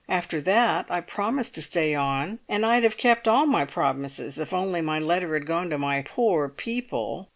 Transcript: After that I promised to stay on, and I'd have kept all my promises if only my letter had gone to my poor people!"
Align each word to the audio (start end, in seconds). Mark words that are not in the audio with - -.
After 0.09 0.41
that 0.41 0.87
I 0.89 0.99
promised 0.99 1.53
to 1.53 1.61
stay 1.61 1.93
on, 1.93 2.39
and 2.49 2.65
I'd 2.65 2.81
have 2.83 2.97
kept 2.97 3.27
all 3.27 3.45
my 3.45 3.65
promises 3.65 4.39
if 4.39 4.51
only 4.51 4.81
my 4.81 4.97
letter 4.97 5.35
had 5.35 5.45
gone 5.45 5.69
to 5.69 5.77
my 5.77 6.01
poor 6.01 6.49
people!" 6.49 7.29